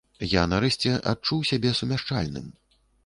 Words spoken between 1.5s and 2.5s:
сябе сумяшчальным.